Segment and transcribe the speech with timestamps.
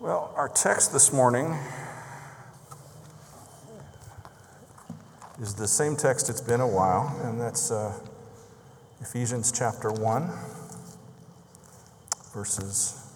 [0.00, 1.54] Well, our text this morning
[5.38, 7.92] is the same text it's been a while, and that's uh,
[9.02, 10.30] Ephesians chapter 1,
[12.32, 13.12] verses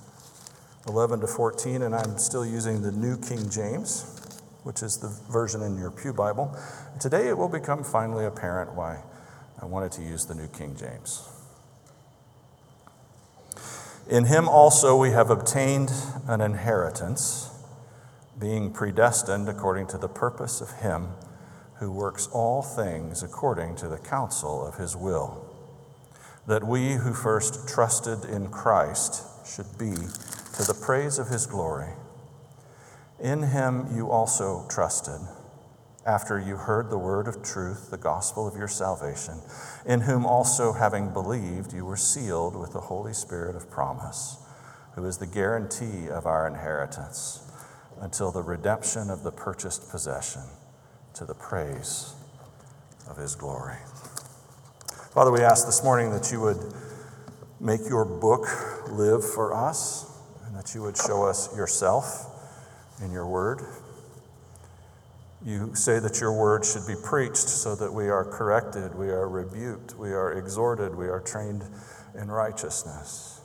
[0.86, 5.62] 11 to 14, and I'm still using the New King James, which is the version
[5.62, 6.54] in your Pew Bible.
[7.00, 9.02] Today it will become finally apparent why
[9.58, 11.33] I wanted to use the New King James.
[14.08, 15.90] In him also we have obtained
[16.26, 17.50] an inheritance,
[18.38, 21.08] being predestined according to the purpose of him
[21.76, 25.44] who works all things according to the counsel of his will,
[26.46, 31.90] that we who first trusted in Christ should be to the praise of his glory.
[33.20, 35.20] In him you also trusted,
[36.06, 39.40] after you heard the word of truth, the gospel of your salvation,
[39.86, 44.36] in whom also, having believed, you were sealed with the Holy Spirit of promise,
[44.94, 47.40] who is the guarantee of our inheritance
[48.00, 50.42] until the redemption of the purchased possession
[51.14, 52.14] to the praise
[53.08, 53.78] of his glory.
[55.12, 56.74] Father, we ask this morning that you would
[57.60, 58.46] make your book
[58.90, 60.10] live for us
[60.44, 62.26] and that you would show us yourself
[63.02, 63.60] in your word.
[65.44, 69.28] You say that your word should be preached so that we are corrected, we are
[69.28, 71.64] rebuked, we are exhorted, we are trained
[72.18, 73.42] in righteousness.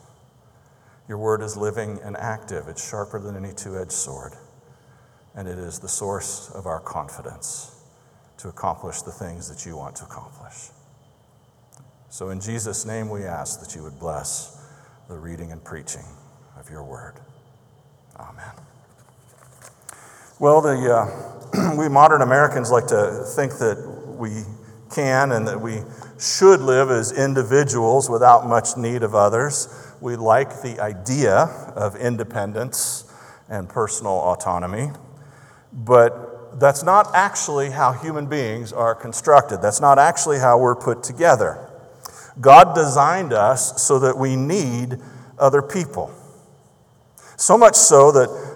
[1.08, 4.32] Your word is living and active, it's sharper than any two edged sword,
[5.34, 7.84] and it is the source of our confidence
[8.38, 10.70] to accomplish the things that you want to accomplish.
[12.08, 14.66] So, in Jesus' name, we ask that you would bless
[15.08, 16.06] the reading and preaching
[16.58, 17.20] of your word.
[18.18, 18.54] Amen.
[20.38, 21.39] Well, the, uh,
[21.76, 23.78] we modern Americans like to think that
[24.18, 24.42] we
[24.90, 25.82] can and that we
[26.18, 29.68] should live as individuals without much need of others.
[30.00, 31.34] We like the idea
[31.74, 33.04] of independence
[33.48, 34.90] and personal autonomy,
[35.72, 39.62] but that's not actually how human beings are constructed.
[39.62, 41.68] That's not actually how we're put together.
[42.40, 44.98] God designed us so that we need
[45.38, 46.12] other people.
[47.36, 48.49] So much so that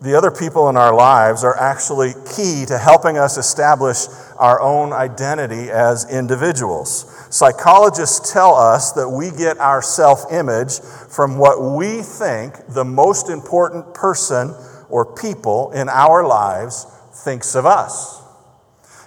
[0.00, 4.92] the other people in our lives are actually key to helping us establish our own
[4.92, 7.26] identity as individuals.
[7.30, 13.28] Psychologists tell us that we get our self image from what we think the most
[13.28, 14.54] important person
[14.88, 16.86] or people in our lives
[17.24, 18.22] thinks of us.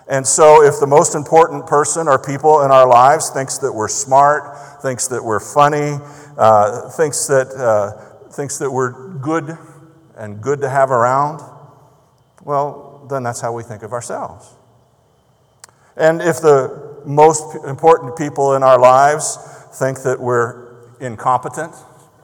[0.10, 3.88] And so, if the most important person or people in our lives thinks that we're
[3.88, 5.98] smart, thinks that we're funny,
[6.38, 9.58] uh, thinks that uh, thinks that we're good
[10.22, 11.42] and good to have around,
[12.44, 14.54] well, then that's how we think of ourselves.
[15.98, 19.38] And if the most important people in our lives
[19.74, 21.74] think that we're incompetent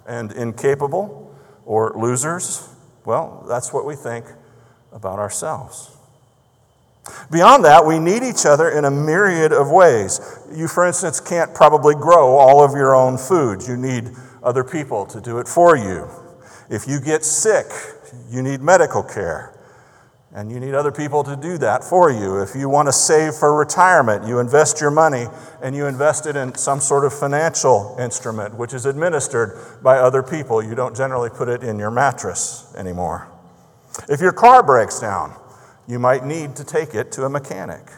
[0.06, 2.69] and incapable or losers,
[3.03, 4.25] well, that's what we think
[4.91, 5.90] about ourselves.
[7.31, 10.19] Beyond that, we need each other in a myriad of ways.
[10.53, 13.63] You, for instance, can't probably grow all of your own food.
[13.68, 14.12] You need
[14.44, 16.07] other people to do it for you.
[16.70, 17.66] If you get sick,
[18.30, 19.54] you need medical care.
[20.34, 22.42] And you need other people to do that for you.
[22.42, 25.26] If you want to save for retirement, you invest your money
[25.64, 30.22] and you invest it in some sort of financial instrument, which is administered by other
[30.22, 30.62] people.
[30.62, 33.28] You don't generally put it in your mattress anymore.
[34.10, 35.34] If your car breaks down,
[35.88, 37.90] you might need to take it to a mechanic.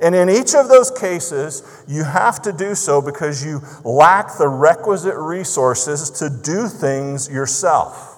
[0.00, 4.48] And in each of those cases, you have to do so because you lack the
[4.48, 8.14] requisite resources to do things yourself.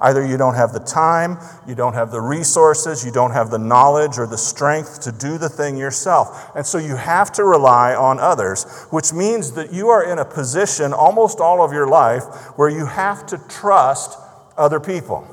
[0.00, 1.38] Either you don't have the time,
[1.68, 5.36] you don't have the resources, you don't have the knowledge or the strength to do
[5.36, 6.50] the thing yourself.
[6.56, 10.24] And so you have to rely on others, which means that you are in a
[10.24, 12.24] position almost all of your life
[12.56, 14.18] where you have to trust
[14.56, 15.28] other people.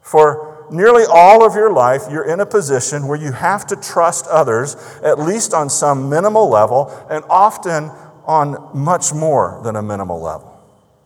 [0.00, 4.26] For nearly all of your life, you're in a position where you have to trust
[4.28, 7.90] others, at least on some minimal level, and often
[8.24, 10.56] on much more than a minimal level.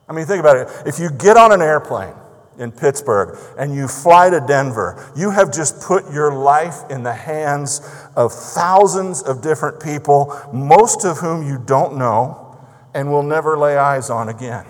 [0.09, 0.69] I mean, think about it.
[0.87, 2.15] If you get on an airplane
[2.59, 7.13] in Pittsburgh and you fly to Denver, you have just put your life in the
[7.13, 7.81] hands
[8.17, 12.59] of thousands of different people, most of whom you don't know
[12.95, 14.65] and will never lay eyes on again.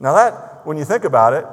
[0.00, 1.44] Now, that, when you think about it,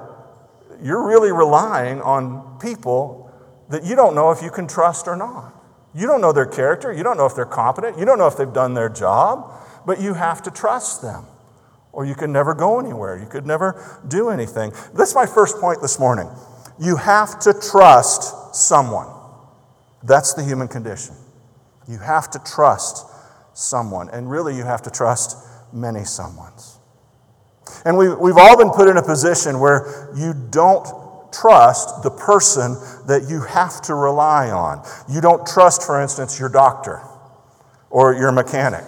[0.84, 3.32] you're really relying on people
[3.70, 5.54] that you don't know if you can trust or not.
[5.96, 6.92] You don't know their character.
[6.92, 7.98] You don't know if they're competent.
[7.98, 9.52] You don't know if they've done their job,
[9.86, 11.26] but you have to trust them
[11.94, 13.18] or you can never go anywhere.
[13.18, 14.74] You could never do anything.
[14.94, 16.28] That's my first point this morning.
[16.80, 19.08] You have to trust someone.
[20.02, 21.16] That's the human condition.
[21.88, 23.06] You have to trust
[23.54, 25.38] someone, and really, you have to trust
[25.72, 26.73] many someones.
[27.86, 30.88] And we, we've all been put in a position where you don't
[31.34, 32.76] trust the person
[33.08, 34.86] that you have to rely on.
[35.10, 37.02] You don't trust, for instance, your doctor
[37.90, 38.86] or your mechanic.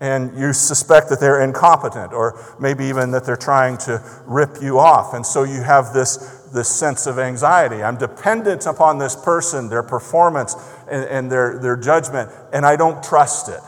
[0.00, 4.78] And you suspect that they're incompetent, or maybe even that they're trying to rip you
[4.78, 5.12] off.
[5.12, 6.16] And so you have this,
[6.54, 7.82] this sense of anxiety.
[7.82, 10.56] I'm dependent upon this person, their performance,
[10.90, 13.60] and, and their, their judgment, and I don't trust it.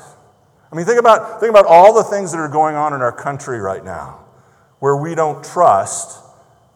[0.72, 3.12] I mean, think about, think about all the things that are going on in our
[3.12, 4.24] country right now
[4.78, 6.18] where we don't trust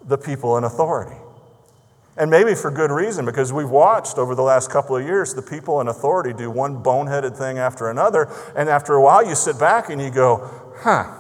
[0.05, 1.17] the people in authority.
[2.19, 5.43] And maybe for good reason, because we've watched over the last couple of years the
[5.43, 8.29] people in authority do one boneheaded thing after another.
[8.55, 11.13] And after a while, you sit back and you go, huh,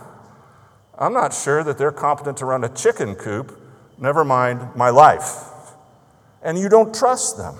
[0.98, 3.58] I'm not sure that they're competent to run a chicken coop,
[3.98, 5.48] never mind my life.
[6.42, 7.56] And you don't trust them.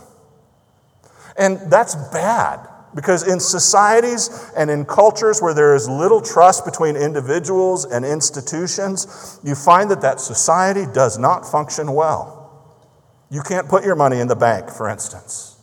[1.39, 2.69] And that's bad.
[2.97, 9.39] Because in societies and in cultures where there is little trust between individuals and institutions,
[9.45, 12.33] you find that that society does not function well.
[13.31, 15.59] You can't put your money in the bank, for instance,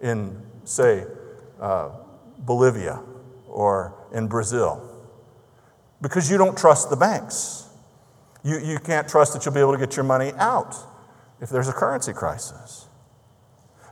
[0.00, 1.04] in, say,
[1.60, 1.90] uh,
[2.38, 3.02] Bolivia
[3.48, 4.80] or in Brazil,
[6.00, 7.66] because you don't trust the banks.
[8.44, 10.76] You, you can't trust that you'll be able to get your money out
[11.40, 12.86] if there's a currency crisis.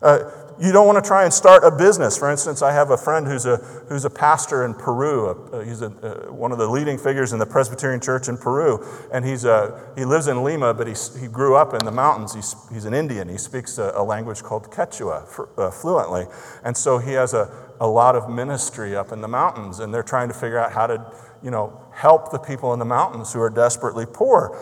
[0.07, 0.31] Uh,
[0.61, 2.17] you don't want to try and start a business.
[2.17, 3.57] For instance, I have a friend who's a,
[3.89, 5.51] who's a pastor in Peru.
[5.53, 8.87] Uh, he's a, uh, one of the leading figures in the Presbyterian Church in Peru.
[9.13, 12.35] And he's a, he lives in Lima, but he, he grew up in the mountains.
[12.35, 13.29] He's, he's an Indian.
[13.29, 16.27] He speaks a, a language called Quechua for, uh, fluently.
[16.63, 19.81] And so he has a, a lot of ministry up in the mountains.
[19.81, 21.13] And they're trying to figure out how to
[21.43, 24.57] you know, help the people in the mountains who are desperately poor.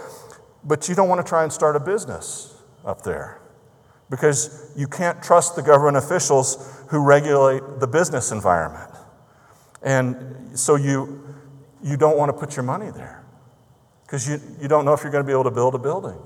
[0.65, 3.44] But you don't want to try and start a business up there
[4.15, 8.89] because you can't trust the government officials who regulate the business environment.
[9.83, 11.35] And so you,
[11.83, 13.25] you don't want to put your money there
[14.07, 16.17] because you, you don't know if you're going to be able to build a building.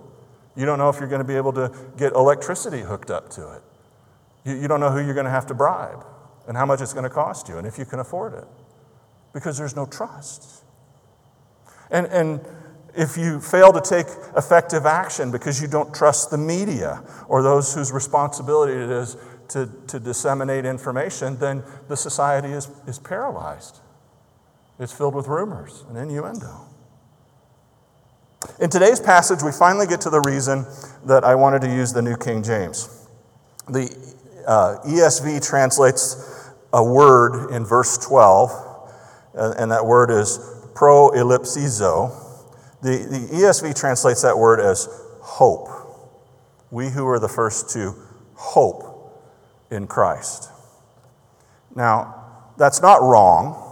[0.54, 3.54] You don't know if you're going to be able to get electricity hooked up to
[3.54, 3.62] it.
[4.44, 6.04] You, you don't know who you're going to have to bribe
[6.46, 8.44] and how much it's going to cost you and if you can afford it
[9.32, 10.62] because there's no trust.
[11.90, 12.40] And, and
[12.94, 14.06] if you fail to take
[14.36, 19.16] effective action because you don't trust the media or those whose responsibility it is
[19.48, 23.80] to, to disseminate information, then the society is, is paralyzed.
[24.78, 26.66] It's filled with rumors and innuendo.
[28.60, 30.64] In today's passage, we finally get to the reason
[31.04, 33.06] that I wanted to use the New King James.
[33.68, 33.88] The
[34.46, 38.50] uh, ESV translates a word in verse 12,
[39.34, 40.38] and that word is
[40.74, 42.27] pro ellipsizo
[42.82, 44.88] the, the ESV translates that word as
[45.20, 45.68] hope.
[46.70, 47.94] We who are the first to
[48.34, 48.84] hope
[49.70, 50.50] in Christ.
[51.74, 52.14] Now,
[52.56, 53.64] that's not wrong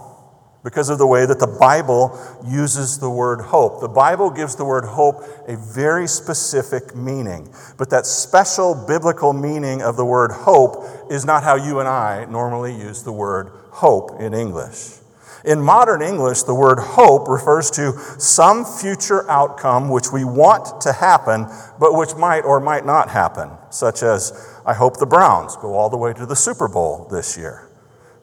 [0.63, 3.79] because of the way that the Bible uses the word hope.
[3.79, 9.81] The Bible gives the word hope a very specific meaning, but that special biblical meaning
[9.81, 14.19] of the word hope is not how you and I normally use the word hope
[14.19, 14.97] in English.
[15.47, 20.91] In modern English, the word hope refers to some future outcome which we want to
[20.91, 21.47] happen,
[21.79, 24.33] but which might or might not happen, such as,
[24.65, 27.69] I hope the Browns go all the way to the Super Bowl this year.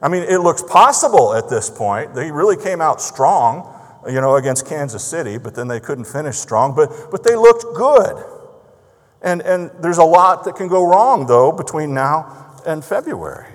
[0.03, 2.13] I mean, it looks possible at this point.
[2.13, 3.73] They really came out strong,
[4.07, 7.75] you know, against Kansas City, but then they couldn't finish strong, but, but they looked
[7.75, 8.23] good.
[9.23, 13.54] And, and there's a lot that can go wrong, though, between now and February.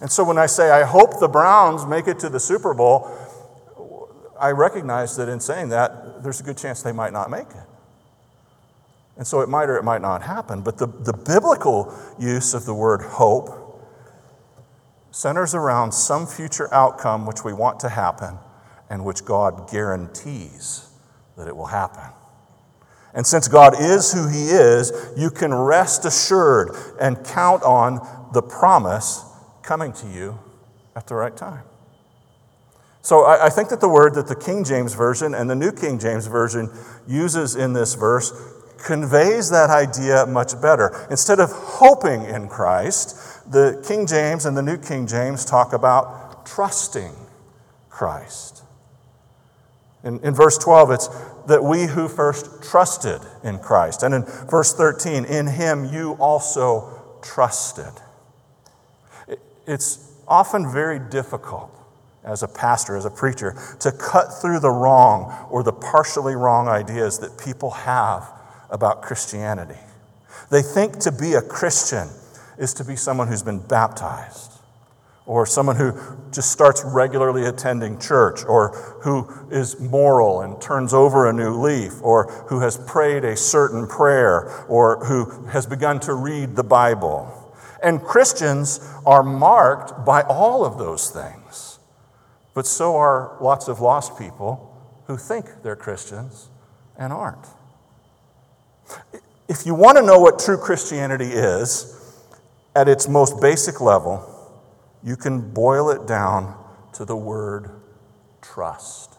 [0.00, 3.10] And so when I say, I hope the Browns make it to the Super Bowl,
[4.38, 7.66] I recognize that in saying that, there's a good chance they might not make it.
[9.16, 10.62] And so it might or it might not happen.
[10.62, 13.64] But the, the biblical use of the word hope
[15.10, 18.38] centers around some future outcome which we want to happen
[18.88, 20.88] and which God guarantees
[21.36, 22.04] that it will happen.
[23.14, 28.42] And since God is who He is, you can rest assured and count on the
[28.42, 29.24] promise
[29.68, 30.38] coming to you
[30.96, 31.62] at the right time.
[33.02, 35.72] So I, I, think that the word that the King James Version and the New
[35.72, 36.70] King James Version
[37.06, 38.32] uses in this verse
[38.82, 41.06] conveys that idea much better.
[41.10, 46.46] Instead of hoping in Christ, the King James and the New King James talk about
[46.46, 47.12] trusting
[47.90, 48.62] Christ.
[50.02, 51.08] In, in verse 12, it's
[51.46, 54.02] that we who first trusted in Christ.
[54.02, 57.92] And in verse 13, in him you also trusted.
[59.68, 61.70] It's often very difficult
[62.24, 66.68] as a pastor, as a preacher, to cut through the wrong or the partially wrong
[66.68, 68.28] ideas that people have
[68.70, 69.78] about Christianity.
[70.50, 72.08] They think to be a Christian
[72.58, 74.52] is to be someone who's been baptized,
[75.26, 75.92] or someone who
[76.32, 78.70] just starts regularly attending church, or
[79.02, 83.86] who is moral and turns over a new leaf, or who has prayed a certain
[83.86, 87.37] prayer, or who has begun to read the Bible.
[87.82, 91.78] And Christians are marked by all of those things.
[92.54, 94.64] But so are lots of lost people
[95.06, 96.48] who think they're Christians
[96.98, 97.46] and aren't.
[99.48, 101.94] If you want to know what true Christianity is,
[102.74, 104.24] at its most basic level,
[105.02, 106.56] you can boil it down
[106.92, 107.70] to the word
[108.40, 109.14] trust.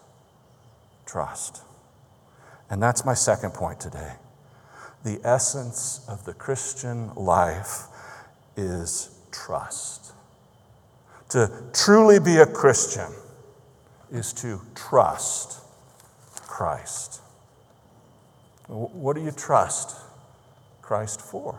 [1.04, 1.62] Trust.
[2.70, 4.14] And that's my second point today.
[5.04, 7.84] The essence of the Christian life
[8.56, 10.12] is trust.
[11.30, 13.12] To truly be a Christian
[14.10, 15.60] is to trust
[16.46, 17.20] Christ.
[18.66, 19.96] What do you trust
[20.82, 21.58] Christ for?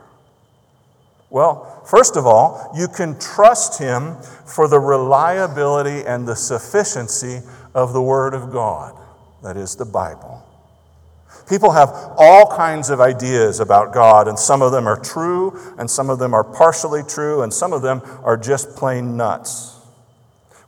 [1.30, 7.40] Well, first of all, you can trust Him for the reliability and the sufficiency
[7.74, 8.98] of the Word of God,
[9.42, 10.46] that is, the Bible.
[11.51, 15.91] People have all kinds of ideas about God, and some of them are true, and
[15.91, 19.77] some of them are partially true, and some of them are just plain nuts.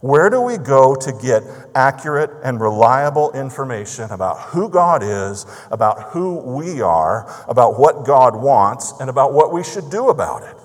[0.01, 1.41] Where do we go to get
[1.73, 8.35] accurate and reliable information about who God is, about who we are, about what God
[8.35, 10.57] wants, and about what we should do about it?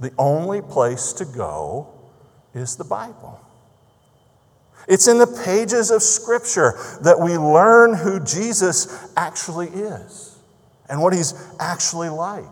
[0.00, 1.86] The only place to go
[2.54, 3.40] is the Bible.
[4.88, 10.36] It's in the pages of Scripture that we learn who Jesus actually is
[10.88, 12.44] and what he's actually like.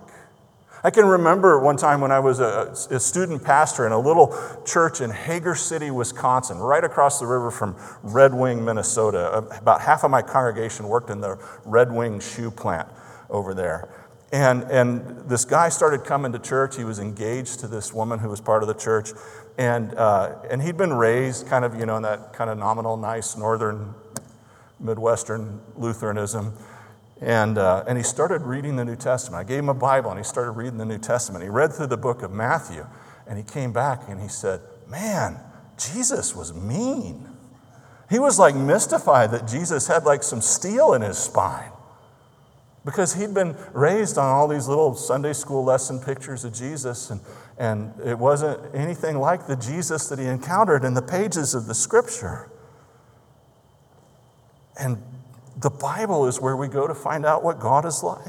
[0.85, 4.37] I can remember one time when I was a, a, student pastor in a little
[4.65, 7.75] church in Hager City, Wisconsin, right across the river from
[8.05, 9.33] Red Wing, Minnesota.
[9.33, 12.89] Uh, about half of my congregation worked in the Red Wing shoe plant
[13.31, 13.89] over there.
[14.31, 16.77] And, and this guy started coming to church.
[16.77, 19.11] He was engaged to this woman who was part of the church.
[19.59, 22.97] And, uh, and he'd been raised kind of, you know, in that kind of nominal,
[22.97, 23.95] nice northern,
[24.79, 26.53] Midwestern Lutheranism.
[27.21, 29.41] And, uh, and he started reading the New Testament.
[29.41, 31.43] I gave him a Bible and he started reading the New Testament.
[31.43, 32.87] He read through the book of Matthew
[33.27, 35.39] and he came back and he said, Man,
[35.79, 37.29] Jesus was mean.
[38.11, 41.73] He was like mystified that Jesus had like some steel in his spine
[42.87, 47.21] because he'd been raised on all these little Sunday school lesson pictures of Jesus, and,
[47.59, 51.75] and it wasn't anything like the Jesus that he encountered in the pages of the
[51.75, 52.49] scripture.
[54.79, 55.03] And
[55.57, 58.23] the Bible is where we go to find out what God is like.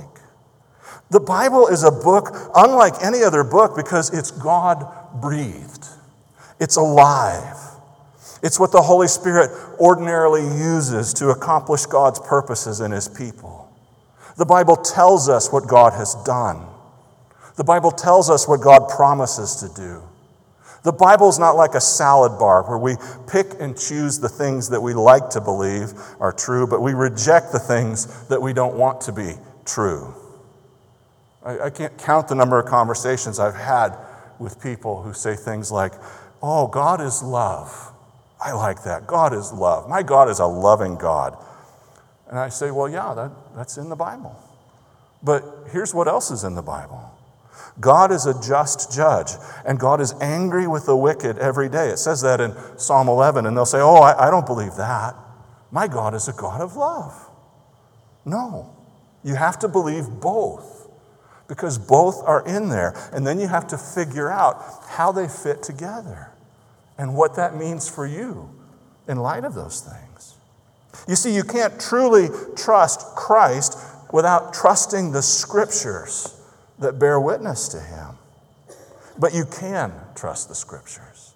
[1.11, 5.85] The Bible is a book unlike any other book because it's God breathed,
[6.59, 7.55] it's alive.
[8.43, 13.66] It's what the Holy Spirit ordinarily uses to accomplish God's purposes in His people.
[14.37, 16.65] The Bible tells us what God has done.
[17.55, 20.03] The Bible tells us what God promises to do.
[20.83, 22.95] The Bible is not like a salad bar where we
[23.27, 27.51] pick and choose the things that we like to believe are true, but we reject
[27.51, 29.33] the things that we don't want to be
[29.65, 30.13] true.
[31.43, 33.97] I, I can't count the number of conversations I've had
[34.39, 35.93] with people who say things like,
[36.41, 37.91] Oh, God is love.
[38.39, 39.07] I like that.
[39.07, 39.89] God is love.
[39.89, 41.35] My God is a loving God.
[42.29, 44.35] And I say, Well, yeah, that, that's in the Bible.
[45.23, 47.11] But here's what else is in the Bible
[47.79, 49.31] God is a just judge,
[49.65, 51.89] and God is angry with the wicked every day.
[51.89, 55.15] It says that in Psalm 11, and they'll say, Oh, I, I don't believe that.
[55.71, 57.13] My God is a God of love.
[58.25, 58.75] No,
[59.23, 60.77] you have to believe both
[61.47, 62.93] because both are in there.
[63.13, 66.31] And then you have to figure out how they fit together
[66.97, 68.49] and what that means for you
[69.07, 70.36] in light of those things.
[71.07, 73.77] You see, you can't truly trust Christ
[74.11, 76.39] without trusting the scriptures
[76.79, 78.17] that bear witness to him.
[79.17, 81.33] But you can trust the scriptures.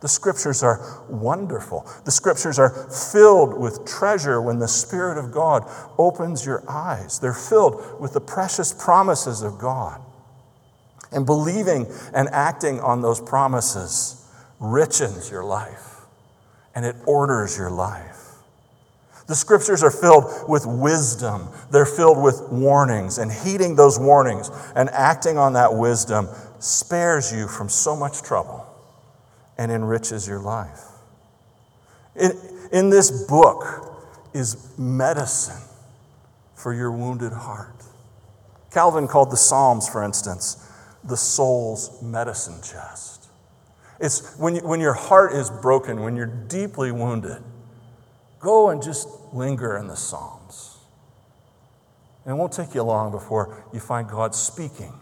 [0.00, 1.88] The scriptures are wonderful.
[2.04, 7.18] The scriptures are filled with treasure when the Spirit of God opens your eyes.
[7.18, 10.00] They're filled with the precious promises of God.
[11.10, 14.22] And believing and acting on those promises
[14.60, 16.02] richens your life
[16.74, 18.15] and it orders your life.
[19.26, 21.48] The scriptures are filled with wisdom.
[21.70, 26.28] They're filled with warnings, and heeding those warnings and acting on that wisdom
[26.60, 28.64] spares you from so much trouble
[29.58, 30.80] and enriches your life.
[32.14, 32.32] In,
[32.72, 35.62] in this book is medicine
[36.54, 37.82] for your wounded heart.
[38.70, 40.70] Calvin called the Psalms, for instance,
[41.02, 43.28] the soul's medicine chest.
[43.98, 47.42] It's when, you, when your heart is broken, when you're deeply wounded
[48.46, 50.78] Go and just linger in the Psalms.
[52.24, 54.92] And it won't take you long before you find God speaking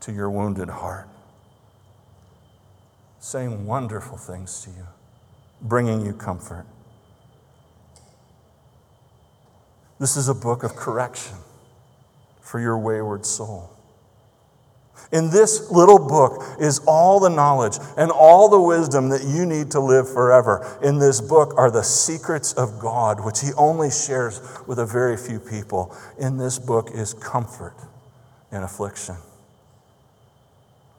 [0.00, 1.08] to your wounded heart.
[3.20, 4.86] saying wonderful things to you,
[5.62, 6.66] bringing you comfort.
[10.00, 11.36] This is a book of correction
[12.40, 13.71] for your wayward soul.
[15.10, 19.70] In this little book is all the knowledge and all the wisdom that you need
[19.72, 20.78] to live forever.
[20.82, 25.16] In this book are the secrets of God, which He only shares with a very
[25.16, 25.94] few people.
[26.18, 27.74] In this book is comfort
[28.50, 29.16] in affliction.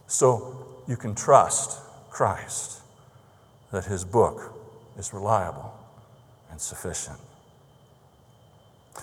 [0.08, 1.80] So you can trust
[2.12, 2.82] Christ
[3.72, 4.54] that His book
[4.98, 5.74] is reliable
[6.52, 7.18] and sufficient.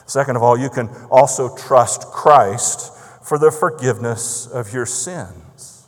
[0.07, 2.93] Second of all, you can also trust Christ
[3.23, 5.87] for the forgiveness of your sins.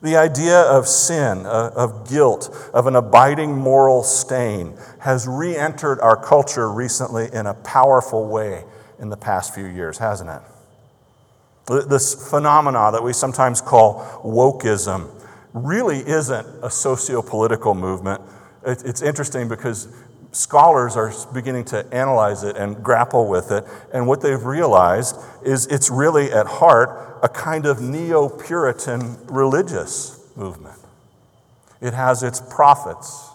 [0.00, 5.98] The idea of sin, uh, of guilt, of an abiding moral stain has re entered
[6.00, 8.64] our culture recently in a powerful way
[9.00, 11.88] in the past few years, hasn't it?
[11.88, 15.10] This phenomena that we sometimes call wokeism
[15.52, 18.22] really isn't a socio political movement.
[18.64, 19.88] It's interesting because
[20.32, 23.64] scholars are beginning to analyze it and grapple with it.
[23.92, 30.20] And what they've realized is it's really at heart a kind of neo Puritan religious
[30.36, 30.78] movement.
[31.80, 33.30] It has its prophets,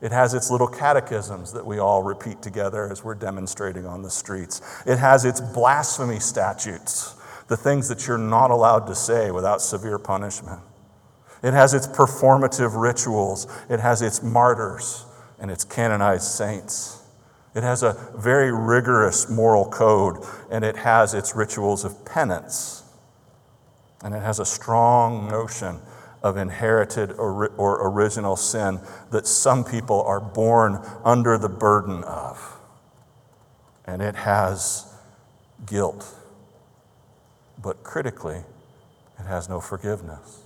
[0.00, 4.10] it has its little catechisms that we all repeat together as we're demonstrating on the
[4.10, 7.14] streets, it has its blasphemy statutes,
[7.48, 10.60] the things that you're not allowed to say without severe punishment.
[11.42, 13.46] It has its performative rituals.
[13.68, 15.04] It has its martyrs
[15.44, 17.02] and its canonized saints.
[17.54, 22.82] It has a very rigorous moral code, and it has its rituals of penance.
[24.02, 25.80] And it has a strong notion
[26.22, 32.58] of inherited or, or original sin that some people are born under the burden of.
[33.84, 34.90] And it has
[35.66, 36.06] guilt.
[37.62, 38.44] But critically,
[39.18, 40.43] it has no forgiveness.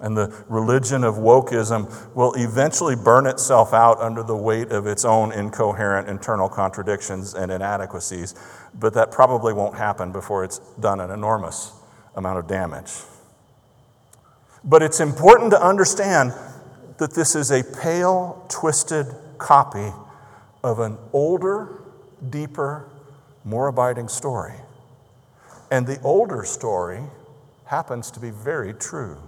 [0.00, 5.04] And the religion of wokeism will eventually burn itself out under the weight of its
[5.04, 8.34] own incoherent internal contradictions and inadequacies,
[8.78, 11.72] but that probably won't happen before it's done an enormous
[12.14, 12.92] amount of damage.
[14.62, 16.32] But it's important to understand
[16.98, 19.06] that this is a pale, twisted
[19.38, 19.92] copy
[20.62, 21.82] of an older,
[22.30, 22.88] deeper,
[23.44, 24.54] more abiding story.
[25.70, 27.02] And the older story
[27.66, 29.18] happens to be very true.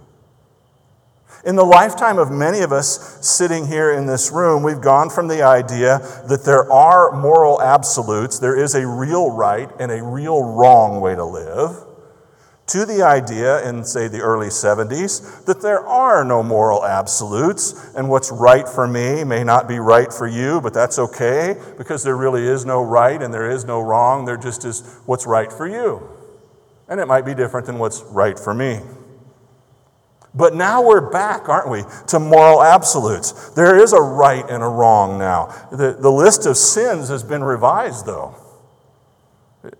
[1.43, 5.27] In the lifetime of many of us sitting here in this room, we've gone from
[5.27, 10.43] the idea that there are moral absolutes, there is a real right and a real
[10.43, 11.83] wrong way to live,
[12.67, 18.07] to the idea in, say, the early 70s that there are no moral absolutes, and
[18.07, 22.15] what's right for me may not be right for you, but that's okay because there
[22.15, 24.25] really is no right and there is no wrong.
[24.25, 26.07] There just is what's right for you.
[26.87, 28.79] And it might be different than what's right for me.
[30.33, 33.49] But now we're back, aren't we, to moral absolutes.
[33.49, 35.47] There is a right and a wrong now.
[35.71, 38.35] The, the list of sins has been revised, though.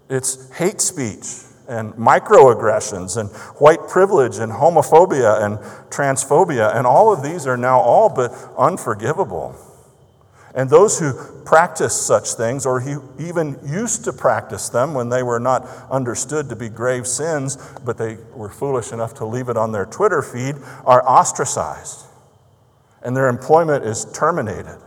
[0.09, 5.57] It's hate speech and microaggressions and white privilege and homophobia and
[5.89, 9.55] transphobia, and all of these are now all but unforgivable.
[10.53, 11.13] And those who
[11.45, 16.49] practice such things, or who even used to practice them when they were not understood
[16.49, 20.21] to be grave sins, but they were foolish enough to leave it on their Twitter
[20.21, 22.05] feed, are ostracized.
[23.01, 24.77] And their employment is terminated.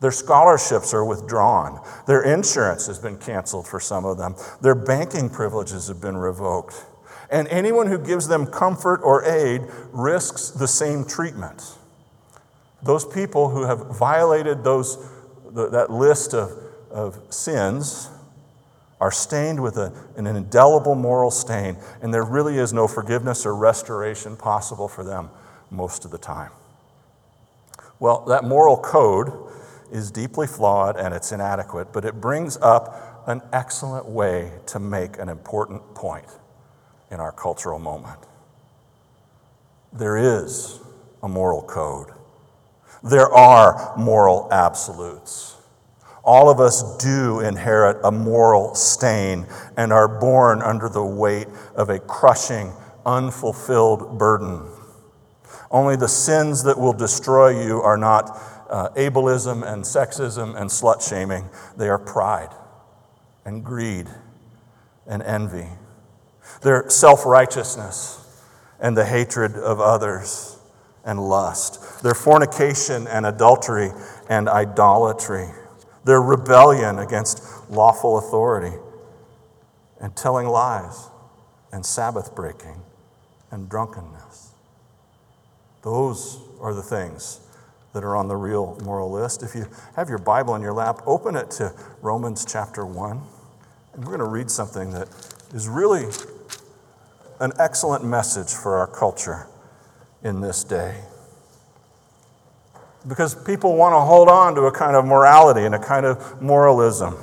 [0.00, 1.80] Their scholarships are withdrawn.
[2.06, 4.34] Their insurance has been canceled for some of them.
[4.60, 6.74] Their banking privileges have been revoked.
[7.30, 9.62] And anyone who gives them comfort or aid
[9.92, 11.62] risks the same treatment.
[12.82, 14.98] Those people who have violated those,
[15.52, 16.50] that list of,
[16.90, 18.08] of sins
[19.00, 23.54] are stained with a, an indelible moral stain, and there really is no forgiveness or
[23.54, 25.30] restoration possible for them
[25.70, 26.50] most of the time.
[27.98, 29.32] Well, that moral code
[29.92, 35.18] is deeply flawed and it's inadequate, but it brings up an excellent way to make
[35.18, 36.26] an important point
[37.10, 38.18] in our cultural moment.
[39.92, 40.80] There is
[41.22, 42.12] a moral code.
[43.02, 45.56] There are moral absolutes.
[46.24, 51.90] All of us do inherit a moral stain and are born under the weight of
[51.90, 52.72] a crushing,
[53.04, 54.68] unfulfilled burden.
[55.70, 58.38] Only the sins that will destroy you are not
[58.70, 62.50] uh, ableism and sexism and slut shaming, they are pride
[63.44, 64.06] and greed
[65.06, 65.66] and envy.
[66.62, 68.18] They're self righteousness
[68.78, 70.58] and the hatred of others
[71.04, 73.90] and lust, their fornication and adultery
[74.28, 75.48] and idolatry,
[76.04, 78.76] their rebellion against lawful authority,
[80.00, 81.08] and telling lies
[81.72, 82.82] and Sabbath breaking
[83.50, 84.52] and drunkenness.
[85.82, 87.40] Those are the things
[87.92, 89.42] that are on the real moral list.
[89.42, 93.20] If you have your Bible in your lap, open it to Romans chapter 1.
[93.92, 95.08] And we're going to read something that
[95.52, 96.06] is really
[97.40, 99.46] an excellent message for our culture
[100.22, 100.96] in this day.
[103.06, 106.40] Because people want to hold on to a kind of morality and a kind of
[106.40, 107.16] moralism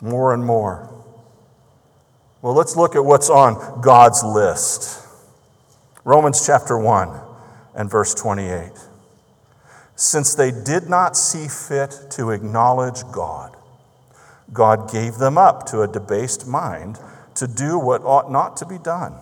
[0.00, 0.88] more and more.
[2.42, 5.06] Well, let's look at what's on God's list.
[6.04, 7.20] Romans chapter 1
[7.74, 8.70] and verse 28.
[9.94, 13.54] Since they did not see fit to acknowledge God,
[14.52, 16.98] God gave them up to a debased mind
[17.34, 19.14] to do what ought not to be done.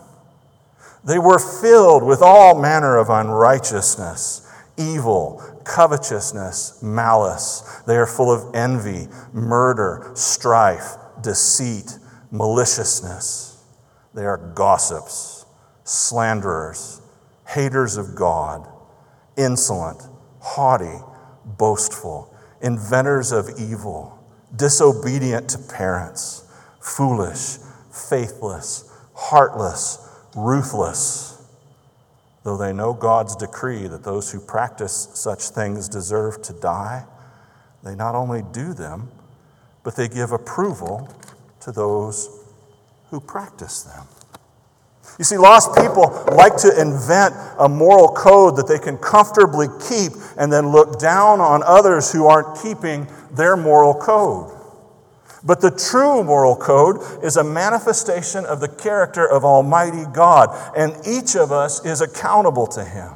[1.04, 7.82] They were filled with all manner of unrighteousness, evil, covetousness, malice.
[7.86, 11.98] They are full of envy, murder, strife, deceit,
[12.30, 13.64] maliciousness.
[14.14, 15.46] They are gossips,
[15.84, 17.00] slanderers,
[17.46, 18.66] haters of God,
[19.36, 20.02] insolent,
[20.40, 20.98] haughty,
[21.44, 24.18] boastful, inventors of evil,
[24.54, 26.44] disobedient to parents,
[26.80, 27.58] foolish,
[27.92, 31.42] faithless, heartless, ruthless.
[32.44, 37.04] Though they know God's decree that those who practice such things deserve to die,
[37.82, 39.10] they not only do them,
[39.82, 41.08] but they give approval
[41.60, 42.28] to those
[43.10, 44.06] who practice them.
[45.18, 50.12] You see, lost people like to invent a moral code that they can comfortably keep
[50.36, 54.57] and then look down on others who aren't keeping their moral code.
[55.44, 60.96] But the true moral code is a manifestation of the character of Almighty God, and
[61.06, 63.14] each of us is accountable to Him.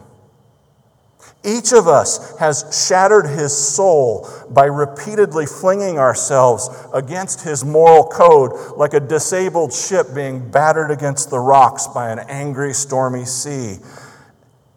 [1.44, 8.76] Each of us has shattered his soul by repeatedly flinging ourselves against his moral code
[8.76, 13.78] like a disabled ship being battered against the rocks by an angry, stormy sea.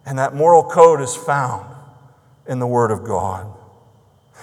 [0.04, 1.72] And that moral code is found
[2.48, 3.55] in the Word of God.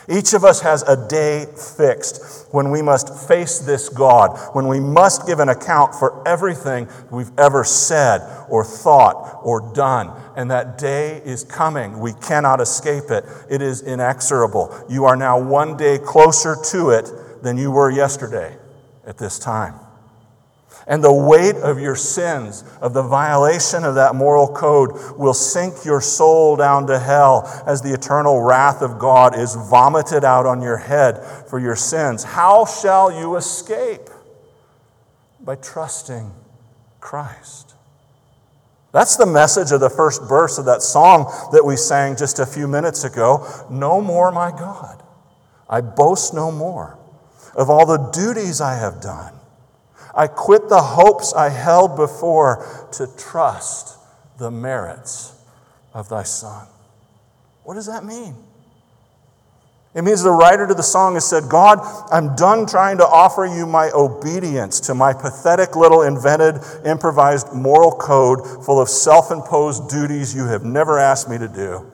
[0.10, 4.80] Each of us has a day fixed when we must face this God, when we
[4.80, 10.12] must give an account for everything we've ever said or thought or done.
[10.36, 12.00] And that day is coming.
[12.00, 14.86] We cannot escape it, it is inexorable.
[14.90, 17.10] You are now one day closer to it
[17.42, 18.58] than you were yesterday
[19.06, 19.76] at this time.
[20.86, 25.86] And the weight of your sins, of the violation of that moral code, will sink
[25.86, 30.62] your soul down to hell as the eternal wrath of God is vomited out on
[30.62, 32.24] your head for your sins.
[32.24, 34.10] How shall you escape?
[35.40, 36.32] By trusting
[37.00, 37.76] Christ.
[38.92, 42.46] That's the message of the first verse of that song that we sang just a
[42.46, 43.48] few minutes ago.
[43.70, 45.02] No more, my God.
[45.70, 47.00] I boast no more
[47.56, 49.34] of all the duties I have done
[50.14, 53.98] I quit the hopes I held before to trust
[54.38, 55.34] the merits
[55.94, 56.68] of thy Son.
[57.64, 58.36] What does that mean?
[59.96, 61.80] It means the writer to the song has said, God,
[62.12, 67.92] I'm done trying to offer you my obedience to my pathetic little invented, improvised moral
[67.92, 71.92] code full of self imposed duties you have never asked me to do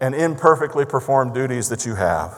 [0.00, 2.34] and imperfectly performed duties that you have.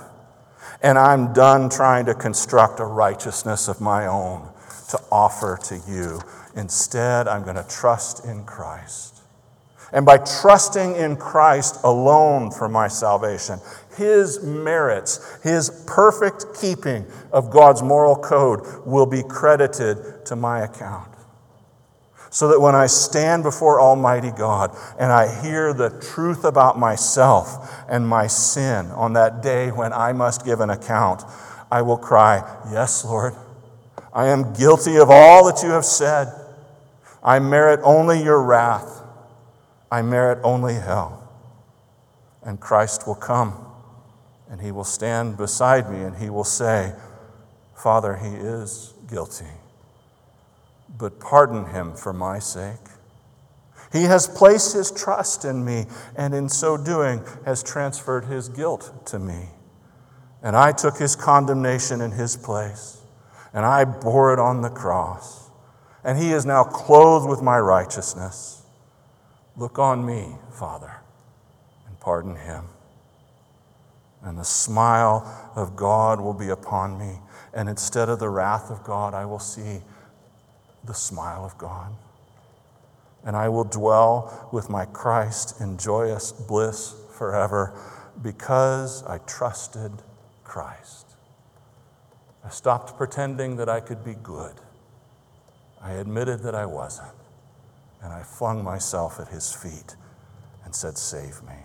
[0.82, 4.50] And I'm done trying to construct a righteousness of my own
[4.87, 6.20] to offer to you.
[6.55, 9.16] Instead, I'm going to trust in Christ.
[9.92, 13.61] And by trusting in Christ alone for my salvation,
[13.96, 21.09] His merits, His perfect keeping of God's moral code will be credited to my account.
[22.31, 27.72] So that when I stand before Almighty God and I hear the truth about myself
[27.88, 31.22] and my sin on that day when I must give an account,
[31.70, 33.35] I will cry, Yes, Lord,
[34.16, 36.33] I am guilty of all that you have said.
[37.22, 39.02] I merit only your wrath.
[39.92, 41.31] I merit only hell.
[42.42, 43.62] And Christ will come
[44.48, 46.94] and he will stand beside me and he will say,
[47.74, 49.52] Father, he is guilty,
[50.96, 52.88] but pardon him for my sake.
[53.92, 59.07] He has placed his trust in me, and in so doing, has transferred his guilt
[59.07, 59.50] to me.
[60.42, 63.02] And I took his condemnation in his place
[63.52, 65.50] and I bore it on the cross.
[66.04, 68.62] And he is now clothed with my righteousness.
[69.56, 70.92] Look on me, Father,
[71.88, 72.64] and pardon him.
[74.22, 77.18] And the smile of God will be upon me.
[77.54, 79.80] And instead of the wrath of God, I will see
[80.85, 81.92] the smile of God.
[83.24, 87.76] And I will dwell with my Christ in joyous bliss forever
[88.22, 89.90] because I trusted
[90.44, 91.06] Christ.
[92.46, 94.54] I stopped pretending that I could be good.
[95.82, 97.11] I admitted that I wasn't.
[98.02, 99.96] and I flung myself at his feet
[100.64, 101.56] and said, Save me.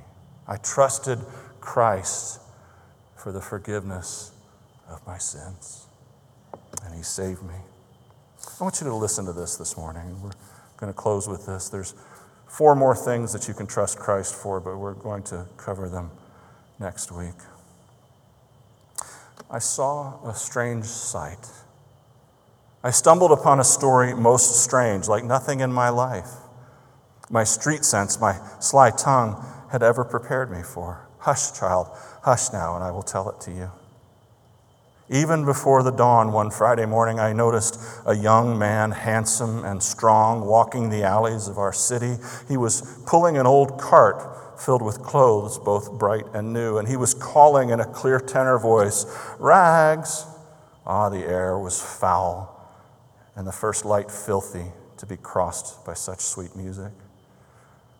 [0.48, 1.20] I trusted
[1.60, 2.40] Christ
[3.16, 4.32] for the forgiveness
[4.90, 5.86] of my sins,
[6.84, 7.54] and he saved me.
[8.60, 10.20] I want you to listen to this this morning.
[10.24, 10.32] We're
[10.78, 11.70] going to close with this.
[11.70, 11.94] There's
[12.48, 16.10] four more things that you can trust Christ for, but we're going to cover them
[16.80, 17.36] next week.
[19.52, 21.46] I saw a strange sight.
[22.84, 26.30] I stumbled upon a story most strange, like nothing in my life,
[27.30, 31.06] my street sense, my sly tongue had ever prepared me for.
[31.20, 31.88] Hush, child,
[32.24, 33.72] hush now, and I will tell it to you.
[35.10, 40.46] Even before the dawn one Friday morning, I noticed a young man, handsome and strong,
[40.46, 42.16] walking the alleys of our city.
[42.48, 46.96] He was pulling an old cart filled with clothes, both bright and new, and he
[46.96, 49.06] was calling in a clear tenor voice,
[49.40, 50.26] Rags!
[50.86, 52.52] Ah, the air was foul
[53.36, 54.66] and the first light filthy
[54.98, 56.92] to be crossed by such sweet music.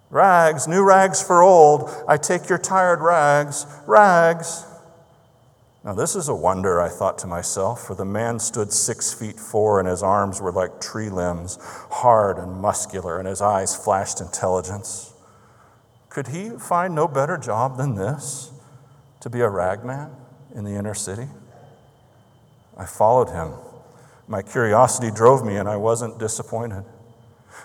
[0.10, 4.66] Rags, new rags for old, I take your tired rags, rags.
[5.84, 9.40] Now, this is a wonder, I thought to myself, for the man stood six feet
[9.40, 11.58] four, and his arms were like tree limbs,
[11.90, 15.11] hard and muscular, and his eyes flashed intelligence.
[16.12, 18.52] Could he find no better job than this,
[19.22, 20.12] to be a ragman
[20.54, 21.28] in the inner city?
[22.78, 23.54] I followed him
[24.32, 26.86] my curiosity drove me, and I wasn't disappointed.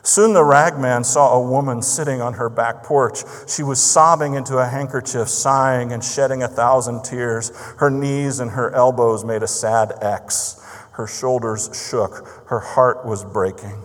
[0.03, 3.21] Soon the ragman saw a woman sitting on her back porch.
[3.47, 7.53] She was sobbing into a handkerchief, sighing and shedding a thousand tears.
[7.79, 10.61] Her knees and her elbows made a sad X.
[10.91, 12.27] Her shoulders shook.
[12.49, 13.81] Her heart was breaking.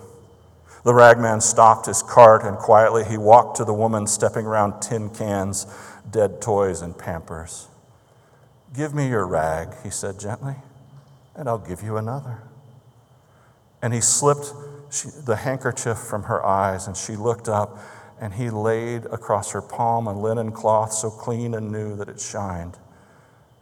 [0.83, 5.09] The ragman stopped his cart and quietly he walked to the woman, stepping around tin
[5.09, 5.67] cans,
[6.09, 7.67] dead toys, and pampers.
[8.73, 10.55] Give me your rag, he said gently,
[11.35, 12.39] and I'll give you another.
[13.81, 14.53] And he slipped
[15.25, 17.77] the handkerchief from her eyes, and she looked up,
[18.19, 22.19] and he laid across her palm a linen cloth so clean and new that it
[22.19, 22.77] shined.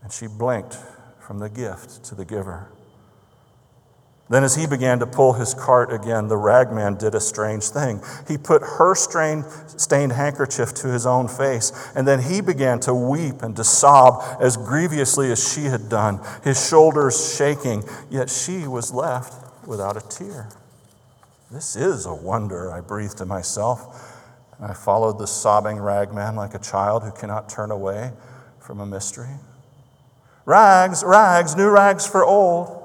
[0.03, 0.77] And she blinked
[1.19, 2.69] from the gift to the giver.
[4.29, 7.99] Then, as he began to pull his cart again, the ragman did a strange thing.
[8.27, 12.93] He put her stained, stained handkerchief to his own face, and then he began to
[12.93, 18.67] weep and to sob as grievously as she had done, his shoulders shaking, yet she
[18.67, 19.33] was left
[19.65, 20.47] without a tear.
[21.49, 24.15] This is a wonder, I breathed to myself.
[24.61, 28.11] I followed the sobbing ragman like a child who cannot turn away
[28.59, 29.39] from a mystery.
[30.45, 32.78] Rags, rags, new rags for old.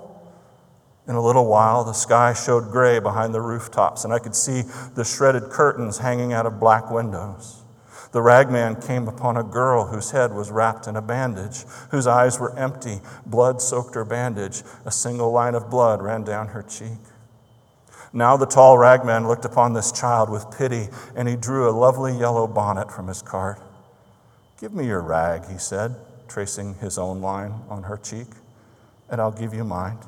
[1.07, 4.62] In a little while, the sky showed gray behind the rooftops, and I could see
[4.95, 7.62] the shredded curtains hanging out of black windows.
[8.12, 12.38] The ragman came upon a girl whose head was wrapped in a bandage, whose eyes
[12.38, 14.62] were empty, blood soaked her bandage.
[14.87, 17.01] A single line of blood ran down her cheek.
[18.12, 22.17] Now the tall ragman looked upon this child with pity, and he drew a lovely
[22.17, 23.61] yellow bonnet from his cart.
[24.61, 25.97] Give me your rag, he said,
[26.29, 28.29] tracing his own line on her cheek,
[29.11, 29.99] and I'll give you mine.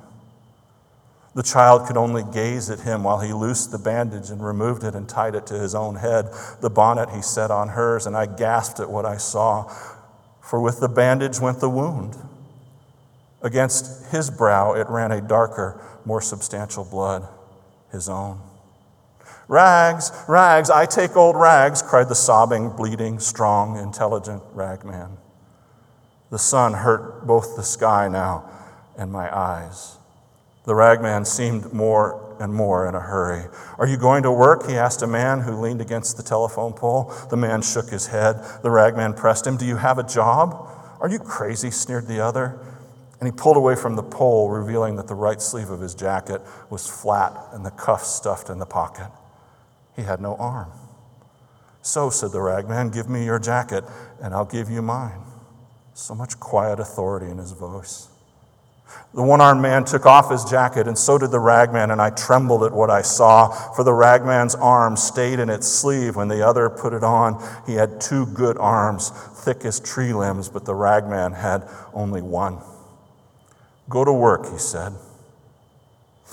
[1.36, 4.94] The child could only gaze at him while he loosed the bandage and removed it
[4.94, 6.30] and tied it to his own head.
[6.62, 9.70] The bonnet he set on hers, and I gasped at what I saw,
[10.40, 12.16] for with the bandage went the wound.
[13.42, 17.28] Against his brow it ran a darker, more substantial blood,
[17.92, 18.40] his own.
[19.46, 25.18] Rags, rags, I take old rags, cried the sobbing, bleeding, strong, intelligent ragman.
[26.30, 28.50] The sun hurt both the sky now
[28.96, 29.95] and my eyes.
[30.66, 33.46] The ragman seemed more and more in a hurry.
[33.78, 34.68] Are you going to work?
[34.68, 37.12] He asked a man who leaned against the telephone pole.
[37.30, 38.44] The man shook his head.
[38.62, 39.56] The ragman pressed him.
[39.56, 40.68] Do you have a job?
[41.00, 41.70] Are you crazy?
[41.70, 42.58] sneered the other.
[43.20, 46.42] And he pulled away from the pole, revealing that the right sleeve of his jacket
[46.68, 49.10] was flat and the cuff stuffed in the pocket.
[49.94, 50.70] He had no arm.
[51.80, 53.84] So, said the ragman, give me your jacket
[54.20, 55.22] and I'll give you mine.
[55.94, 58.08] So much quiet authority in his voice.
[59.16, 62.10] The one armed man took off his jacket, and so did the ragman, and I
[62.10, 66.46] trembled at what I saw, for the ragman's arm stayed in its sleeve when the
[66.46, 67.42] other put it on.
[67.66, 72.58] He had two good arms, thick as tree limbs, but the ragman had only one.
[73.88, 74.92] Go to work, he said.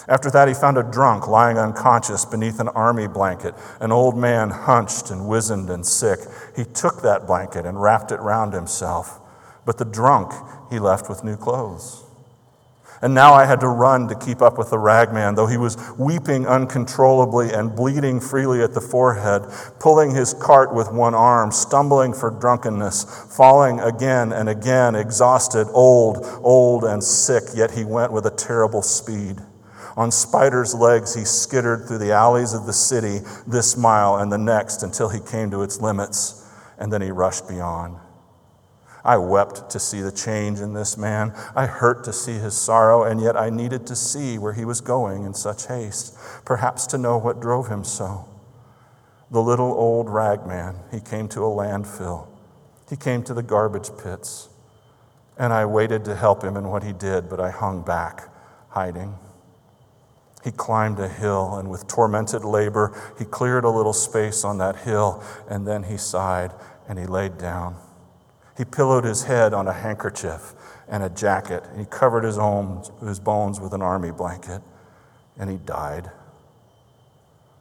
[0.10, 4.50] After that, he found a drunk lying unconscious beneath an army blanket, an old man
[4.50, 6.20] hunched and wizened and sick.
[6.56, 9.22] He took that blanket and wrapped it round himself,
[9.66, 10.34] but the drunk
[10.70, 12.04] he left with new clothes.
[13.04, 15.76] And now I had to run to keep up with the ragman, though he was
[16.00, 19.44] weeping uncontrollably and bleeding freely at the forehead,
[19.78, 26.26] pulling his cart with one arm, stumbling for drunkenness, falling again and again, exhausted, old,
[26.44, 29.42] old, and sick, yet he went with a terrible speed.
[29.98, 34.38] On spider's legs, he skittered through the alleys of the city this mile and the
[34.38, 37.98] next until he came to its limits, and then he rushed beyond.
[39.06, 41.34] I wept to see the change in this man.
[41.56, 44.80] I hurt to see his sorrow, and yet I needed to see where he was
[44.80, 48.28] going in such haste, perhaps to know what drove him so.
[49.30, 52.28] The little old ragman, he came to a landfill.
[52.90, 54.50] He came to the garbage pits.
[55.38, 58.30] And I waited to help him in what he did, but I hung back,
[58.70, 59.16] hiding.
[60.44, 64.78] He climbed a hill, and with tormented labor, he cleared a little space on that
[64.78, 66.52] hill, and then he sighed
[66.88, 67.78] and he laid down.
[68.58, 70.54] He pillowed his head on a handkerchief
[70.88, 74.62] and a jacket, and he covered his, own, his bones with an army blanket,
[75.38, 76.12] and he died.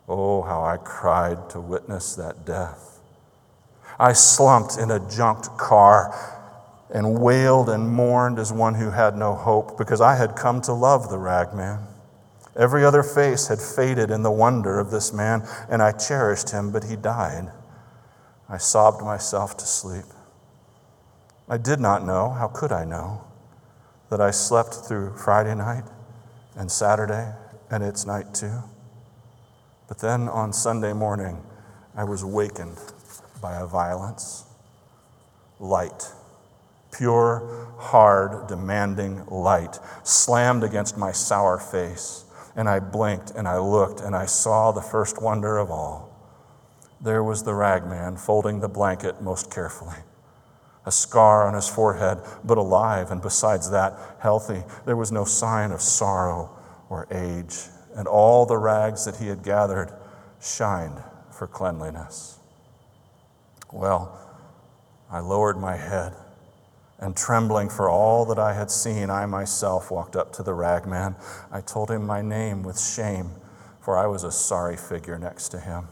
[0.09, 3.01] Oh, how I cried to witness that death.
[3.99, 6.15] I slumped in a junked car
[6.91, 10.73] and wailed and mourned as one who had no hope because I had come to
[10.73, 11.79] love the ragman.
[12.55, 16.71] Every other face had faded in the wonder of this man, and I cherished him,
[16.71, 17.51] but he died.
[18.49, 20.05] I sobbed myself to sleep.
[21.53, 23.25] I did not know, how could I know,
[24.09, 25.85] that I slept through Friday night
[26.57, 27.31] and Saturday
[27.71, 28.63] and its night too.
[29.87, 31.45] But then on Sunday morning,
[31.95, 32.79] I was wakened
[33.43, 34.45] by a violence.
[35.61, 36.11] Light,
[36.91, 42.25] pure, hard, demanding light slammed against my sour face.
[42.57, 46.19] And I blinked and I looked and I saw the first wonder of all.
[46.99, 49.99] There was the ragman folding the blanket most carefully
[50.85, 54.63] a scar on his forehead, but alive, and besides that, healthy.
[54.85, 56.51] There was no sign of sorrow
[56.89, 57.57] or age,
[57.95, 59.93] and all the rags that he had gathered
[60.41, 62.39] shined for cleanliness.
[63.73, 64.19] Well,
[65.11, 66.15] I lowered my head,
[66.99, 71.17] and trembling for all that I had seen, I myself walked up to the ragman.
[71.51, 73.31] I told him my name with shame,
[73.81, 75.89] for I was a sorry figure next to him.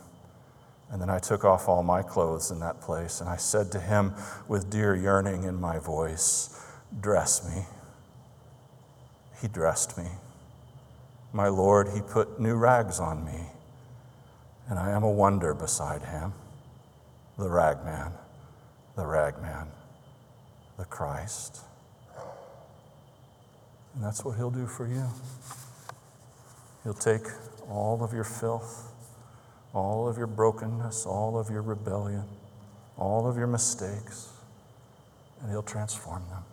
[0.91, 3.81] And then I took off all my clothes in that place, and I said to
[3.81, 4.13] him
[4.49, 6.57] with dear yearning in my voice,
[7.01, 7.65] Dress me.
[9.41, 10.09] He dressed me.
[11.33, 13.47] My Lord, he put new rags on me,
[14.69, 16.33] and I am a wonder beside him,
[17.39, 18.13] the ragman,
[18.97, 19.69] the ragman,
[20.77, 21.61] the Christ.
[23.95, 25.07] And that's what he'll do for you.
[26.83, 27.27] He'll take
[27.69, 28.90] all of your filth
[29.73, 32.25] all of your brokenness, all of your rebellion,
[32.97, 34.29] all of your mistakes,
[35.41, 36.45] and He'll transform them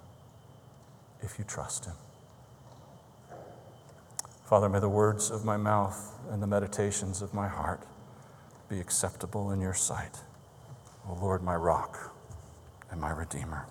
[1.22, 1.96] if you trust Him.
[4.46, 7.82] Father, may the words of my mouth and the meditations of my heart
[8.70, 10.20] be acceptable in your sight.
[11.10, 12.16] O Lord, my rock
[12.90, 13.66] and my redeemer.